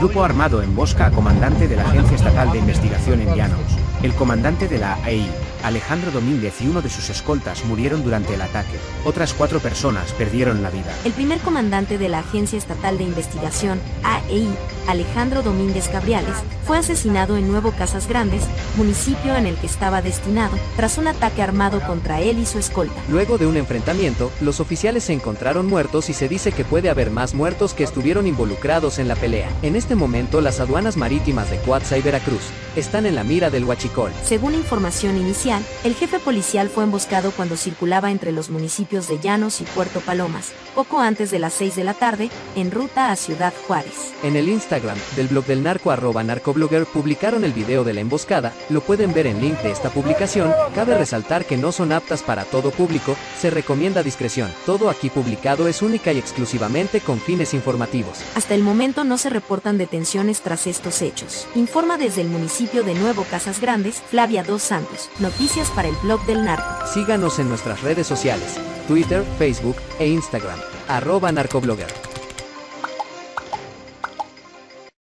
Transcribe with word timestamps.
Grupo 0.00 0.24
armado 0.24 0.62
embosca 0.62 1.04
a 1.04 1.10
comandante 1.10 1.68
de 1.68 1.76
la 1.76 1.82
Agencia 1.82 2.16
Estatal 2.16 2.50
de 2.50 2.56
Investigación 2.56 3.20
en 3.20 3.34
Llanos. 3.34 3.60
El 4.02 4.14
comandante 4.14 4.66
de 4.66 4.78
la 4.78 4.94
AEI, 5.04 5.30
Alejandro 5.62 6.10
Domínguez 6.10 6.54
y 6.62 6.68
uno 6.68 6.80
de 6.80 6.88
sus 6.88 7.10
escoltas 7.10 7.66
murieron 7.66 8.02
durante 8.02 8.32
el 8.32 8.40
ataque. 8.40 8.78
Otras 9.04 9.34
cuatro 9.34 9.60
personas 9.60 10.12
perdieron 10.12 10.62
la 10.62 10.70
vida. 10.70 10.90
El 11.04 11.12
primer 11.12 11.38
comandante 11.40 11.98
de 11.98 12.08
la 12.08 12.20
Agencia 12.20 12.56
Estatal 12.56 12.96
de 12.96 13.04
Investigación, 13.04 13.78
AEI, 14.02 14.48
Alejandro 14.88 15.42
Domínguez 15.42 15.88
Cabriales, 15.88 16.34
fue 16.66 16.78
asesinado 16.78 17.36
en 17.36 17.48
Nuevo 17.48 17.72
Casas 17.72 18.08
Grandes, 18.08 18.44
municipio 18.76 19.36
en 19.36 19.46
el 19.46 19.56
que 19.56 19.66
estaba 19.66 20.00
destinado, 20.00 20.56
tras 20.76 20.96
un 20.96 21.08
ataque 21.08 21.42
armado 21.42 21.80
contra 21.86 22.20
él 22.20 22.38
y 22.38 22.46
su 22.46 22.58
escolta. 22.58 22.94
Luego 23.10 23.36
de 23.36 23.46
un 23.46 23.58
enfrentamiento, 23.58 24.32
los 24.40 24.60
oficiales 24.60 25.04
se 25.04 25.12
encontraron 25.12 25.66
muertos 25.66 26.08
y 26.08 26.14
se 26.14 26.28
dice 26.28 26.52
que 26.52 26.64
puede 26.64 26.88
haber 26.88 27.10
más 27.10 27.34
muertos 27.34 27.74
que 27.74 27.84
estuvieron 27.84 28.26
involucrados 28.26 28.98
en 28.98 29.08
la 29.08 29.16
pelea. 29.16 29.50
En 29.62 29.76
este 29.76 29.89
momento 29.94 30.40
las 30.40 30.60
aduanas 30.60 30.96
marítimas 30.96 31.50
de 31.50 31.58
Coatza 31.58 31.98
y 31.98 32.02
Veracruz 32.02 32.42
están 32.76 33.06
en 33.06 33.14
la 33.14 33.24
mira 33.24 33.50
del 33.50 33.64
Huachicol. 33.64 34.12
Según 34.24 34.54
información 34.54 35.16
inicial, 35.16 35.64
el 35.84 35.94
jefe 35.94 36.18
policial 36.18 36.68
fue 36.68 36.84
emboscado 36.84 37.30
cuando 37.32 37.56
circulaba 37.56 38.10
entre 38.10 38.32
los 38.32 38.50
municipios 38.50 39.08
de 39.08 39.18
Llanos 39.18 39.60
y 39.60 39.64
Puerto 39.64 40.00
Palomas, 40.00 40.52
poco 40.74 41.00
antes 41.00 41.30
de 41.30 41.38
las 41.38 41.54
6 41.54 41.76
de 41.76 41.84
la 41.84 41.94
tarde, 41.94 42.30
en 42.56 42.70
ruta 42.70 43.10
a 43.10 43.16
Ciudad 43.16 43.52
Juárez. 43.66 44.12
En 44.22 44.36
el 44.36 44.48
Instagram 44.48 44.98
del 45.16 45.28
blog 45.28 45.46
del 45.46 45.62
narco 45.62 45.90
arroba 45.90 46.22
narcoblogger 46.22 46.86
publicaron 46.86 47.44
el 47.44 47.52
video 47.52 47.84
de 47.84 47.94
la 47.94 48.00
emboscada, 48.00 48.52
lo 48.68 48.80
pueden 48.80 49.12
ver 49.12 49.26
en 49.26 49.40
link 49.40 49.58
de 49.60 49.70
esta 49.70 49.90
publicación, 49.90 50.52
cabe 50.74 50.96
resaltar 50.96 51.44
que 51.44 51.56
no 51.56 51.72
son 51.72 51.92
aptas 51.92 52.22
para 52.22 52.44
todo 52.44 52.70
público, 52.70 53.16
se 53.38 53.50
recomienda 53.50 54.02
discreción, 54.02 54.50
todo 54.66 54.90
aquí 54.90 55.10
publicado 55.10 55.68
es 55.68 55.82
única 55.82 56.12
y 56.12 56.18
exclusivamente 56.18 57.00
con 57.00 57.20
fines 57.20 57.54
informativos. 57.54 58.18
Hasta 58.34 58.54
el 58.54 58.62
momento 58.62 59.04
no 59.04 59.18
se 59.18 59.30
reportan 59.30 59.78
detenciones 59.78 60.40
tras 60.40 60.66
estos 60.66 61.02
hechos. 61.02 61.46
Informa 61.54 61.98
desde 61.98 62.20
el 62.22 62.28
de 62.70 62.94
Nuevo 62.94 63.24
Casas 63.24 63.60
Grandes, 63.60 64.00
Flavia 64.10 64.44
Dos 64.44 64.62
Santos, 64.62 65.10
noticias 65.18 65.68
para 65.70 65.88
el 65.88 65.96
blog 65.96 66.24
del 66.24 66.44
narco. 66.44 66.86
Síganos 66.86 67.40
en 67.40 67.48
nuestras 67.48 67.82
redes 67.82 68.06
sociales, 68.06 68.60
Twitter, 68.86 69.24
Facebook 69.38 69.76
e 69.98 70.06
Instagram, 70.06 70.58
arroba 70.86 71.32
narcoblogger. 71.32 72.09